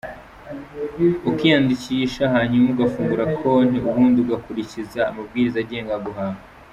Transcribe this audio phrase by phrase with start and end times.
[0.85, 6.39] com, ukiyandikisha hanyuma ugafungura konti, ubundi ugakurikiza amabwiriza agenga guhaha.